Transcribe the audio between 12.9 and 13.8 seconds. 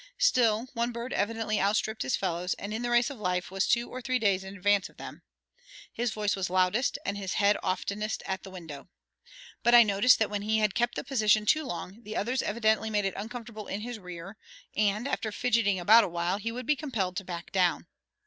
it uncomfortable